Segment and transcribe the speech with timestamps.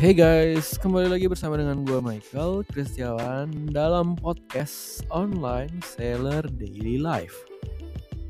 [0.00, 7.36] Hey guys, kembali lagi bersama dengan gue Michael Kristiawan dalam podcast online Seller Daily Life.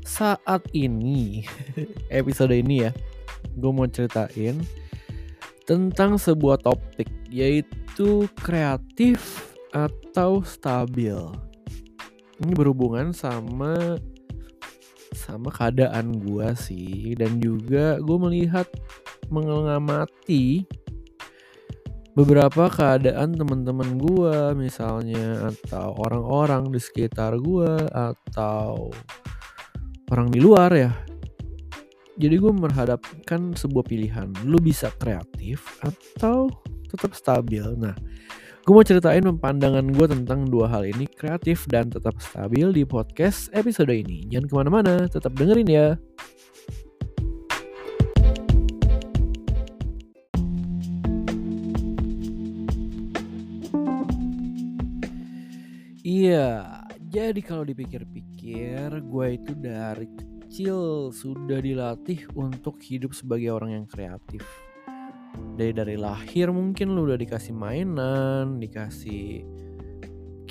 [0.03, 1.47] Saat ini,
[2.11, 2.91] episode ini ya,
[3.55, 4.59] gue mau ceritain
[5.63, 11.15] tentang sebuah topik yaitu kreatif atau stabil.
[12.43, 13.95] Ini berhubungan sama
[15.15, 18.67] sama keadaan gue sih dan juga gue melihat
[19.31, 20.67] mengamati
[22.11, 28.91] beberapa keadaan teman-teman gue misalnya atau orang-orang di sekitar gue atau
[30.11, 30.91] orang di luar ya.
[32.19, 34.27] Jadi gue menghadapkan sebuah pilihan.
[34.43, 36.51] Lu bisa kreatif atau
[36.91, 37.63] tetap stabil.
[37.79, 37.95] Nah
[38.61, 43.47] gue mau ceritain pandangan gue tentang dua hal ini kreatif dan tetap stabil di podcast
[43.55, 44.27] episode ini.
[44.27, 45.87] Jangan ke mana-mana tetap dengerin ya
[56.11, 63.85] Iya, jadi kalau dipikir-pikir, gue itu dari kecil sudah dilatih untuk hidup sebagai orang yang
[63.87, 64.43] kreatif.
[65.55, 69.47] Dari dari lahir mungkin lu udah dikasih mainan, dikasih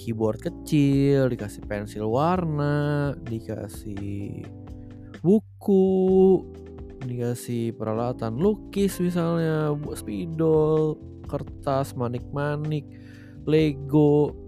[0.01, 4.49] keyboard kecil, dikasih pensil warna, dikasih
[5.21, 6.41] buku,
[7.05, 10.97] dikasih peralatan lukis misalnya, spidol,
[11.29, 12.89] kertas, manik-manik,
[13.45, 14.40] Lego,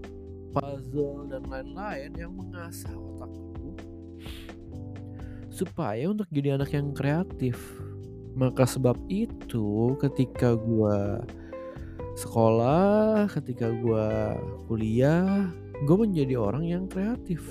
[0.52, 3.72] puzzle dan lain-lain yang mengasah otakku
[5.52, 7.60] supaya untuk jadi anak yang kreatif.
[8.32, 11.20] Maka sebab itu ketika gue
[12.16, 14.08] sekolah, ketika gue
[14.64, 15.52] kuliah,
[15.84, 17.44] gue menjadi orang yang kreatif.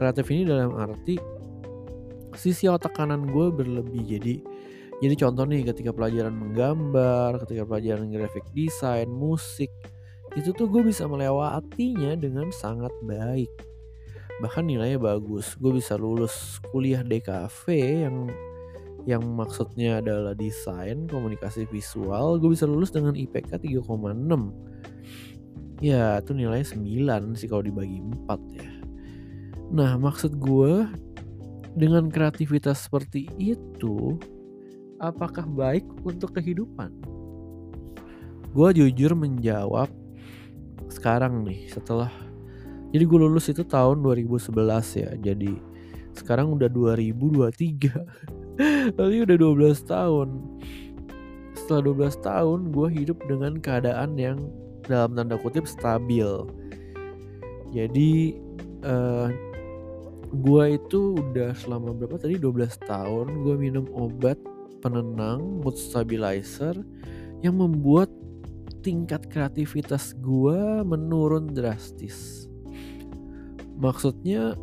[0.00, 1.20] Kreatif ini dalam arti
[2.32, 4.00] sisi otak kanan gue berlebih.
[4.16, 4.34] Jadi
[5.00, 9.68] jadi contoh nih ketika pelajaran menggambar, ketika pelajaran graphic design, musik,
[10.38, 13.50] itu tuh gue bisa melewatinya dengan sangat baik.
[14.40, 15.58] Bahkan nilainya bagus.
[15.58, 17.64] Gue bisa lulus kuliah DKV
[18.06, 18.16] yang
[19.08, 22.38] yang maksudnya adalah desain komunikasi visual.
[22.38, 24.70] Gue bisa lulus dengan IPK 3,6
[25.80, 28.68] ya itu nilainya 9 sih kalau dibagi 4 ya.
[29.72, 30.84] Nah maksud gue
[31.72, 34.20] dengan kreativitas seperti itu
[35.00, 36.92] apakah baik untuk kehidupan?
[38.52, 39.88] Gue jujur menjawab
[40.90, 42.10] sekarang nih setelah
[42.90, 44.50] jadi gue lulus itu tahun 2011
[44.98, 45.54] ya jadi
[46.18, 48.50] sekarang udah 2023
[48.96, 50.28] Berarti udah 12 tahun.
[51.56, 54.38] Setelah 12 tahun gue hidup dengan keadaan yang
[54.84, 56.28] dalam tanda kutip stabil.
[57.70, 58.36] Jadi
[58.82, 59.30] uh,
[60.30, 64.38] gue itu udah selama berapa tadi 12 tahun gue minum obat
[64.82, 66.74] penenang mood stabilizer
[67.42, 68.10] yang membuat
[68.80, 72.48] tingkat kreativitas gue menurun drastis.
[73.80, 74.56] Maksudnya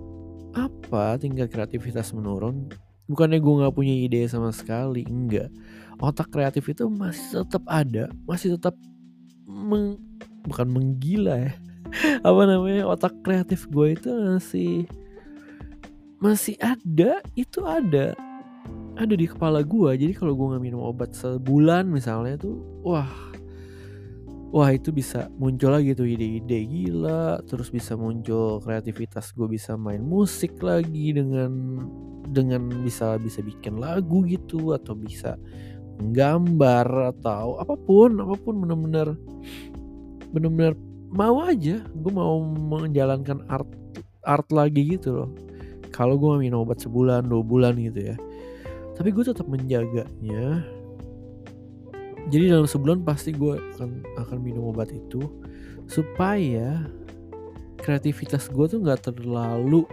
[0.57, 2.69] apa tingkat kreativitas menurun?
[3.07, 5.47] Bukannya gue gak punya ide sama sekali, enggak.
[5.97, 8.75] Otak kreatif itu masih tetap ada, masih tetap
[9.47, 9.97] meng,
[10.45, 11.53] bukan menggila ya.
[12.27, 14.83] apa namanya otak kreatif gue itu masih
[16.19, 18.11] masih ada, itu ada
[18.97, 23.07] ada di kepala gue jadi kalau gue nggak minum obat sebulan misalnya tuh wah
[24.51, 29.99] wah itu bisa muncul lagi tuh ide-ide gila terus bisa muncul kreativitas gue bisa main
[29.99, 31.81] musik lagi dengan
[32.27, 35.35] dengan bisa bisa bikin lagu gitu atau bisa
[35.97, 39.17] gambar atau apa pun apa pun bener-bener
[40.31, 40.75] bener-bener
[41.07, 43.67] mau aja gue mau menjalankan art
[44.27, 45.29] art lagi gitu loh.
[45.95, 48.15] Kalau gue minum obat sebulan dua bulan gitu ya.
[48.99, 50.67] Tapi gue tetap menjaganya
[52.27, 55.23] jadi dalam sebulan pasti gue akan akan minum obat itu
[55.87, 56.83] supaya
[57.79, 59.87] kreativitas gue tuh nggak terlalu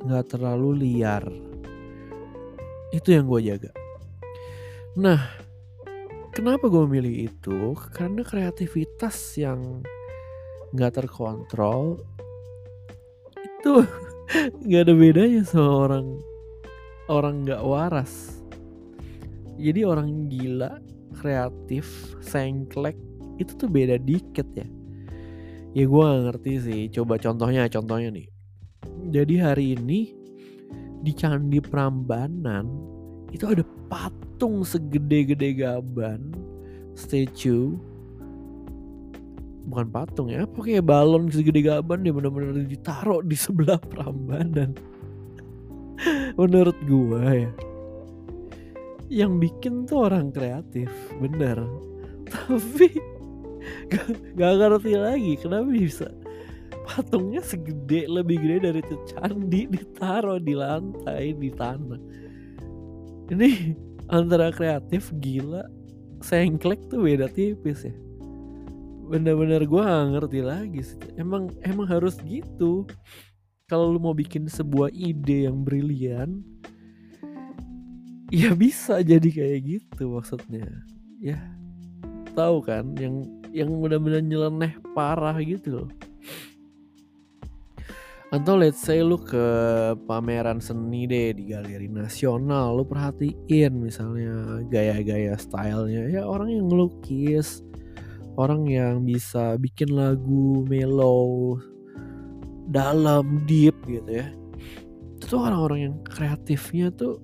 [0.00, 1.28] nggak terlalu liar.
[2.88, 3.68] Itu yang gue jaga.
[4.96, 5.20] Nah
[6.32, 7.76] kenapa gue memilih itu?
[7.92, 9.84] Karena kreativitas yang
[10.72, 12.00] nggak terkontrol
[13.36, 13.84] itu
[14.64, 16.06] nggak ada bedanya sama orang
[17.12, 18.40] orang nggak waras.
[19.60, 20.80] Jadi orang gila
[21.20, 22.96] kreatif sengklek
[23.36, 24.64] itu tuh beda dikit ya.
[25.76, 26.82] Ya gue gak ngerti sih.
[26.88, 28.28] Coba contohnya contohnya nih.
[29.12, 30.00] Jadi hari ini
[31.04, 32.64] di Candi Prambanan
[33.30, 33.62] itu ada
[33.92, 36.32] patung segede-gede gaban
[36.96, 37.76] statue.
[39.68, 44.72] Bukan patung ya kayak balon segede gaban dia benar-benar ditaruh di sebelah Prambanan.
[46.40, 47.52] Menurut gue ya
[49.10, 51.58] yang bikin tuh orang kreatif bener.
[52.30, 52.94] Tapi
[53.90, 54.06] gak,
[54.38, 56.08] gak ngerti lagi kenapa bisa
[56.86, 62.00] patungnya segede lebih gede dari itu candi ditaruh di lantai di tanah.
[63.30, 63.50] Ini
[64.10, 65.66] antara kreatif gila
[66.22, 67.94] sengklek tuh beda tipis ya.
[69.10, 70.98] Bener-bener gue gak ngerti lagi sih.
[71.18, 72.86] emang emang harus gitu.
[73.66, 76.42] Kalau lu mau bikin sebuah ide yang brilian
[78.30, 80.66] ya bisa jadi kayak gitu maksudnya.
[81.20, 81.38] Ya
[82.32, 85.90] tahu kan yang yang benar-benar nyeleneh parah gitu loh.
[88.30, 89.42] Atau let's say lu ke
[90.06, 96.06] pameran seni deh di galeri nasional lu perhatiin misalnya gaya-gaya stylenya.
[96.06, 97.66] Ya orang yang ngelukis
[98.38, 101.58] orang yang bisa bikin lagu mellow
[102.70, 104.30] dalam deep gitu ya.
[105.18, 107.18] Itu orang-orang yang kreatifnya tuh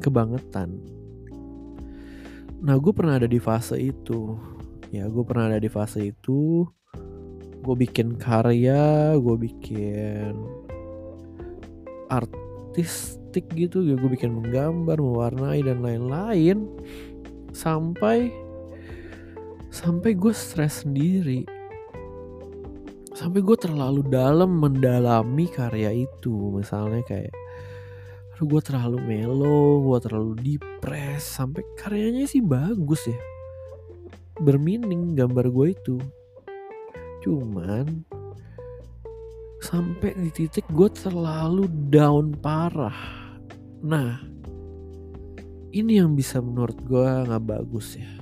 [0.00, 0.96] kebangetan.
[2.62, 4.36] Nah gue pernah ada di fase itu.
[4.88, 6.64] Ya gue pernah ada di fase itu.
[7.60, 10.32] Gue bikin karya gue bikin
[12.08, 13.94] artistik gitu ya.
[14.00, 16.64] Gue bikin menggambar mewarnai dan lain-lain.
[17.52, 18.32] Sampai
[19.68, 21.44] sampai gue stres sendiri.
[23.16, 26.52] Sampai gue terlalu dalam mendalami karya itu.
[26.52, 27.32] Misalnya kayak
[28.44, 33.16] gue terlalu melo gue terlalu depres sampai karyanya sih bagus ya.
[34.36, 35.96] Bermining gambar gue itu.
[37.24, 38.04] Cuman
[39.64, 43.00] sampai di titik gue terlalu down parah.
[43.80, 44.20] Nah
[45.72, 48.12] ini yang bisa menurut gue nggak bagus ya.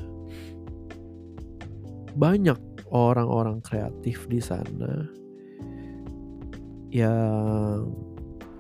[2.15, 5.11] Banyak orang-orang kreatif di sana
[6.95, 7.91] yang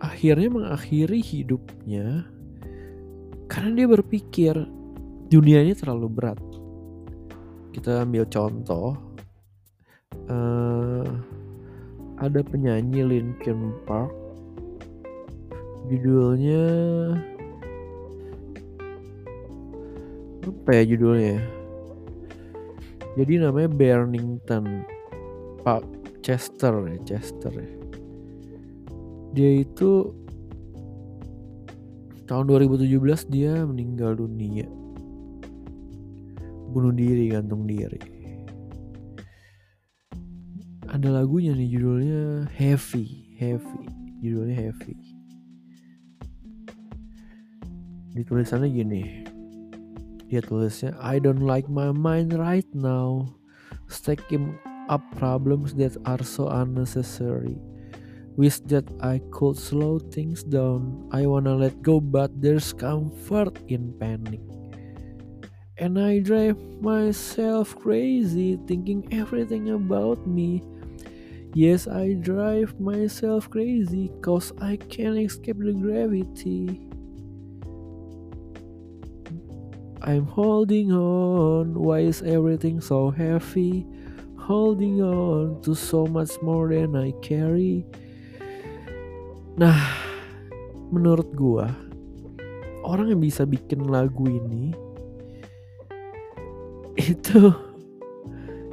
[0.05, 2.29] akhirnya mengakhiri hidupnya
[3.49, 4.55] karena dia berpikir
[5.33, 6.41] dunia ini terlalu berat.
[7.73, 8.95] Kita ambil contoh,
[10.31, 11.09] uh,
[12.21, 14.13] ada penyanyi Linkin Park,
[15.91, 16.65] judulnya
[20.45, 21.41] apa ya judulnya?
[23.15, 24.85] Jadi namanya Burnington,
[25.65, 25.83] Pak
[26.23, 27.84] Chester ya, Chester ya
[29.35, 30.15] dia itu
[32.31, 34.71] tahun 2017 dia meninggal dunia.
[36.71, 37.99] Bunuh diri gantung diri.
[40.87, 43.83] Ada lagunya nih judulnya Heavy Heavy.
[44.23, 44.95] Judulnya Heavy.
[48.15, 49.03] Ditulisannya gini.
[50.31, 53.27] Dia tulisnya I don't like my mind right now.
[53.91, 54.55] Stacking
[54.87, 57.59] up problems that are so unnecessary
[58.37, 61.09] Wish that I could slow things down.
[61.13, 64.41] I wanna let go, but there's comfort in panic.
[65.79, 70.63] And I drive myself crazy thinking everything about me.
[71.55, 76.81] Yes, I drive myself crazy cause I can't escape the gravity.
[80.03, 83.87] I'm holding on, why is everything so heavy?
[84.37, 87.87] Holding on to so much more than I carry.
[89.55, 89.79] Nah,
[90.91, 91.71] menurut gua
[92.83, 94.75] orang yang bisa bikin lagu ini
[96.99, 97.55] itu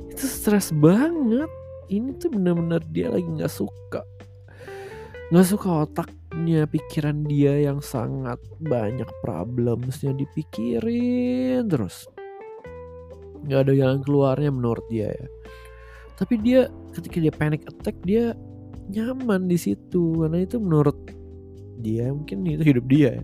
[0.10, 1.50] itu stres banget.
[1.92, 4.00] Ini tuh bener-bener dia lagi nggak suka,
[5.28, 12.08] nggak suka otaknya, pikiran dia yang sangat banyak problemsnya dipikirin terus.
[13.44, 15.28] Nggak ada jalan keluarnya menurut dia ya.
[16.16, 18.40] Tapi dia ketika dia panic attack dia
[18.92, 20.98] nyaman di situ karena itu menurut
[21.80, 23.24] dia mungkin itu hidup dia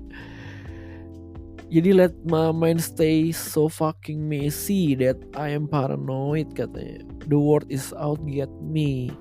[1.67, 7.03] jadi let my mind stay so fucking messy that I am paranoid katanya.
[7.27, 9.11] The world is out get me.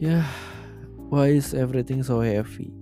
[0.00, 0.26] Ya yeah,
[1.12, 2.72] why is everything so heavy?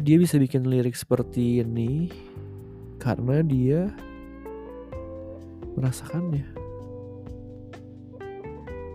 [0.00, 2.08] Dia bisa bikin lirik seperti ini
[2.96, 3.92] karena dia
[5.76, 6.53] merasakannya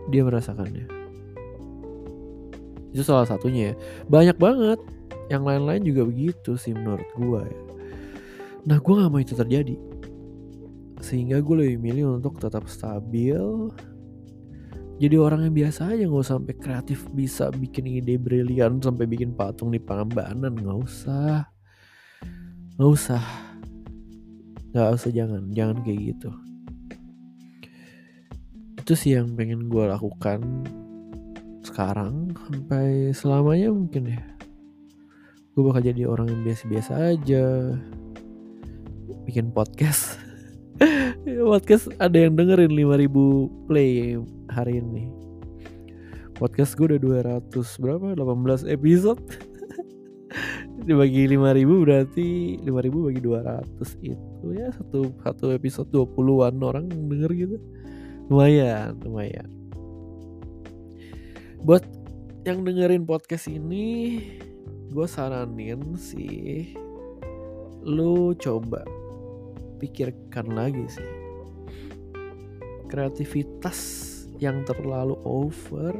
[0.10, 0.86] dia merasakannya.
[2.90, 3.76] Itu salah satunya ya.
[4.10, 4.80] Banyak banget.
[5.30, 7.62] Yang lain-lain juga begitu sih menurut gue ya.
[8.66, 9.78] Nah gue gak mau itu terjadi.
[11.00, 13.40] Sehingga gue lebih milih untuk tetap stabil.
[15.00, 19.32] Jadi orang yang biasa aja nggak usah sampai kreatif bisa bikin ide brilian sampai bikin
[19.32, 21.48] patung di Pangambanan nggak usah.
[22.76, 23.24] Nggak usah.
[24.76, 25.44] Nggak usah jangan.
[25.56, 26.36] Jangan kayak gitu
[28.90, 30.42] itu sih yang pengen gue lakukan
[31.62, 34.26] sekarang sampai selamanya mungkin ya.
[35.54, 37.78] Gue bakal jadi orang yang biasa-biasa aja.
[39.30, 40.18] Bikin podcast.
[41.54, 44.18] Podcast ada yang dengerin 5000 play
[44.50, 45.06] hari ini.
[46.42, 48.18] Podcast gue udah 200 berapa?
[48.18, 49.22] 18 episode.
[50.90, 57.62] Dibagi 5000 berarti 5000 bagi 200 itu ya satu satu episode 20-an orang denger gitu
[58.30, 59.50] lumayan lumayan
[61.66, 61.82] buat
[62.46, 64.22] yang dengerin podcast ini
[64.94, 66.78] gue saranin sih
[67.84, 68.86] lu coba
[69.82, 71.12] pikirkan lagi sih
[72.90, 73.80] kreativitas
[74.40, 75.94] yang terlalu over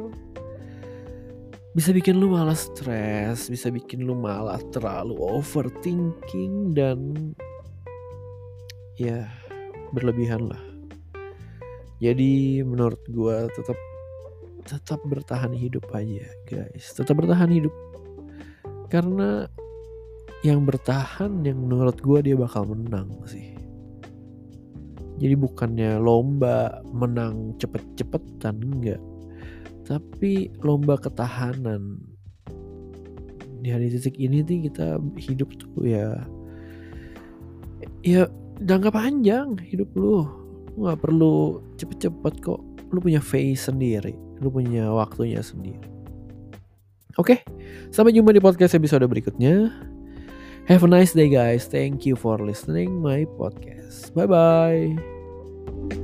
[1.70, 7.14] bisa bikin lu malah stres, bisa bikin lu malah terlalu overthinking dan
[8.98, 9.30] ya
[9.94, 10.69] berlebihan lah.
[12.00, 13.76] Jadi menurut gue tetap
[14.64, 17.74] tetap bertahan hidup aja guys, tetap bertahan hidup.
[18.88, 19.48] Karena
[20.48, 23.60] yang bertahan yang menurut gue dia bakal menang sih.
[25.20, 29.02] Jadi bukannya lomba menang cepet-cepetan enggak.
[29.84, 32.00] Tapi lomba ketahanan.
[33.60, 36.24] Di hari titik ini nih kita hidup tuh ya
[38.00, 38.24] ya
[38.64, 40.24] jangka panjang hidup lu
[40.78, 42.62] nggak perlu cepet-cepet kok.
[42.90, 44.14] Lu punya face sendiri.
[44.42, 45.82] Lu punya waktunya sendiri.
[47.18, 47.44] Oke
[47.90, 49.74] sampai jumpa di podcast episode berikutnya.
[50.70, 51.66] Have a nice day guys.
[51.66, 54.14] Thank you for listening my podcast.
[54.14, 55.98] Bye bye